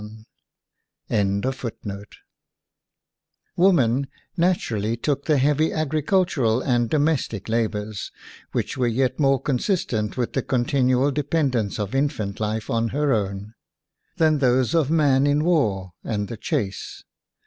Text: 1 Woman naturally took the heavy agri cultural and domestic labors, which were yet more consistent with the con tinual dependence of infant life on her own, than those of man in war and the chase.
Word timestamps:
1 1.09 1.43
Woman 3.55 4.07
naturally 4.35 4.97
took 4.97 5.25
the 5.25 5.37
heavy 5.37 5.71
agri 5.71 6.01
cultural 6.01 6.59
and 6.59 6.89
domestic 6.89 7.47
labors, 7.47 8.11
which 8.51 8.75
were 8.75 8.87
yet 8.87 9.19
more 9.19 9.39
consistent 9.39 10.17
with 10.17 10.33
the 10.33 10.41
con 10.41 10.65
tinual 10.65 11.13
dependence 11.13 11.77
of 11.77 11.93
infant 11.93 12.39
life 12.39 12.67
on 12.67 12.87
her 12.87 13.13
own, 13.13 13.53
than 14.17 14.39
those 14.39 14.73
of 14.73 14.89
man 14.89 15.27
in 15.27 15.43
war 15.43 15.91
and 16.03 16.29
the 16.29 16.37
chase. 16.37 17.03